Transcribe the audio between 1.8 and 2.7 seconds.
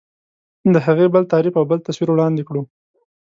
تصویر وړاندې کړو.